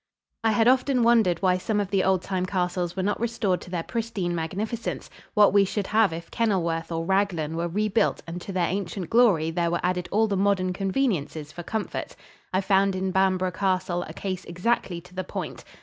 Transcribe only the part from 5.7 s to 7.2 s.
have if Kenilworth or